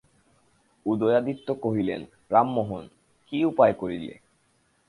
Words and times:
উদয়াদিত্য 0.85 1.47
কহিলেন, 1.55 2.01
রামমোহন, 2.31 2.83
কী 3.27 3.37
উপায় 3.45 3.73
করিলে? 3.73 4.13